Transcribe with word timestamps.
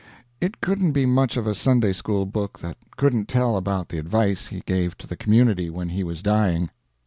It 0.39 0.61
couldn't 0.61 0.93
be 0.93 1.05
much 1.05 1.37
of 1.37 1.45
a 1.45 1.53
Sunday 1.53 1.93
school 1.93 2.25
book 2.25 2.57
that 2.57 2.75
couldn't 2.97 3.27
tell 3.27 3.55
about 3.55 3.89
the 3.89 3.99
advice 3.99 4.47
he 4.47 4.61
gave 4.65 4.97
to 4.97 5.05
the 5.05 5.15
community 5.15 5.69
when 5.69 5.89
he 5.89 6.03
was 6.03 6.23
dying. 6.23 6.71